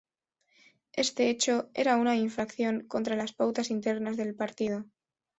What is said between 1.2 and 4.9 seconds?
hecho era una infracción contra las pautas internas del partido.